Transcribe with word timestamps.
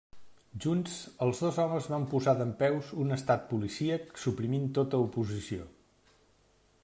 Junts, 0.63 0.93
els 1.25 1.41
dos 1.43 1.59
homes 1.63 1.89
van 1.93 2.07
posar 2.13 2.33
dempeus 2.39 2.89
un 3.03 3.17
estat 3.17 3.45
policíac 3.53 4.09
suprimint 4.23 4.67
tota 4.81 5.03
oposició. 5.09 5.69